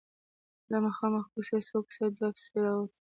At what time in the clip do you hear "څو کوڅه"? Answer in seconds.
1.67-2.03